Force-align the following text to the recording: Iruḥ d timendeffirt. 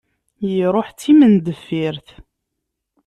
Iruḥ 0.61 0.87
d 0.91 0.97
timendeffirt. 1.01 2.07